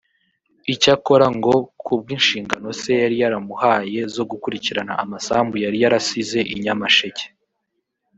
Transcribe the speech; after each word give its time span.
Icyakora 0.73 1.25
ngo 1.37 1.53
ku 1.81 1.91
bw’inshingano 2.01 2.67
se 2.81 2.89
yari 3.01 3.15
yaramuhaye 3.23 3.99
zo 4.15 4.23
gukurikirana 4.31 4.93
amasambu 5.03 5.55
yari 5.63 5.77
yarasize 5.83 6.39
i 6.53 6.55
Nyamasheke 6.63 7.25